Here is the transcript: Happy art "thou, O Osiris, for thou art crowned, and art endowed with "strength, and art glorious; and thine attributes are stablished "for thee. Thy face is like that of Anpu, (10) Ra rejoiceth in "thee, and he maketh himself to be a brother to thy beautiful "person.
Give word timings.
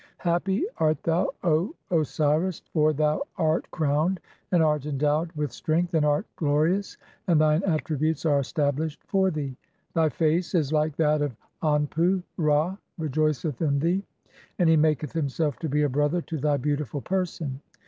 Happy 0.17 0.65
art 0.79 0.97
"thou, 1.03 1.29
O 1.43 1.75
Osiris, 1.91 2.63
for 2.73 2.91
thou 2.91 3.21
art 3.37 3.69
crowned, 3.69 4.19
and 4.51 4.63
art 4.63 4.87
endowed 4.87 5.31
with 5.33 5.51
"strength, 5.51 5.93
and 5.93 6.03
art 6.03 6.25
glorious; 6.37 6.97
and 7.27 7.39
thine 7.39 7.61
attributes 7.67 8.25
are 8.25 8.41
stablished 8.41 8.99
"for 9.05 9.29
thee. 9.29 9.55
Thy 9.93 10.09
face 10.09 10.55
is 10.55 10.73
like 10.73 10.95
that 10.95 11.21
of 11.21 11.35
Anpu, 11.61 12.23
(10) 12.23 12.23
Ra 12.37 12.77
rejoiceth 12.97 13.61
in 13.61 13.77
"thee, 13.77 14.03
and 14.57 14.67
he 14.67 14.75
maketh 14.75 15.13
himself 15.13 15.59
to 15.59 15.69
be 15.69 15.83
a 15.83 15.87
brother 15.89 16.23
to 16.23 16.39
thy 16.39 16.57
beautiful 16.57 17.01
"person. 17.01 17.61